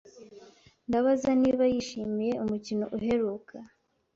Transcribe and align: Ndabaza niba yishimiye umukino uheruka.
Ndabaza 0.87 1.29
niba 1.41 1.63
yishimiye 1.73 2.33
umukino 2.43 2.85
uheruka. 2.97 3.55